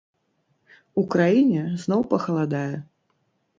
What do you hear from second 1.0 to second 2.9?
У краіне зноў пахаладае.